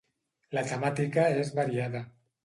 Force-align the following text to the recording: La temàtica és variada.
La 0.57 0.61
temàtica 0.69 1.25
és 1.41 1.51
variada. 1.59 2.01